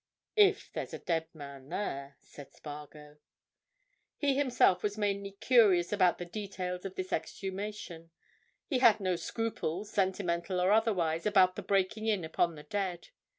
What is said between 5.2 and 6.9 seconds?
curious about the details